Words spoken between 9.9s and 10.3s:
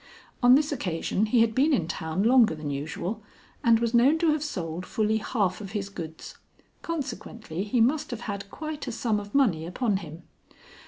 him.